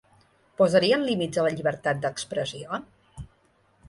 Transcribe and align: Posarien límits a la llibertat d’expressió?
Posarien 0.59 1.03
límits 1.09 1.41
a 1.41 1.43
la 1.47 1.51
llibertat 1.57 1.99
d’expressió? 2.05 2.81